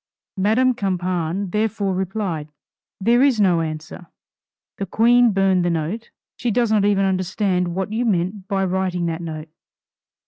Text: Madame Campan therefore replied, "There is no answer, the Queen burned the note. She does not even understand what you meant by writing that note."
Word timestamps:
Madame 0.37 0.73
Campan 0.73 1.51
therefore 1.51 1.93
replied, 1.93 2.49
"There 2.99 3.21
is 3.21 3.39
no 3.39 3.61
answer, 3.61 4.07
the 4.79 4.87
Queen 4.87 5.31
burned 5.31 5.63
the 5.63 5.69
note. 5.69 6.09
She 6.37 6.49
does 6.49 6.71
not 6.71 6.83
even 6.85 7.05
understand 7.05 7.75
what 7.75 7.93
you 7.93 8.03
meant 8.03 8.47
by 8.47 8.65
writing 8.65 9.05
that 9.05 9.21
note." 9.21 9.49